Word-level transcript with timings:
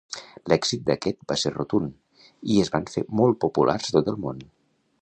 L'èxit 0.51 0.87
d'aquest 0.87 1.19
va 1.33 1.37
ser 1.41 1.51
rotund, 1.57 1.93
i 2.55 2.59
es 2.65 2.75
van 2.77 2.91
fer 2.95 3.05
molt 3.21 3.41
populars 3.47 3.93
a 3.93 3.97
tot 3.99 4.13
el 4.17 4.21
món. 4.27 4.43